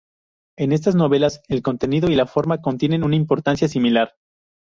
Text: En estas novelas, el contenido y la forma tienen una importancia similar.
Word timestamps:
En 0.57 0.71
estas 0.71 0.95
novelas, 0.95 1.43
el 1.47 1.61
contenido 1.61 2.09
y 2.09 2.15
la 2.15 2.25
forma 2.25 2.59
tienen 2.59 3.03
una 3.03 3.15
importancia 3.15 3.67
similar. 3.67 4.15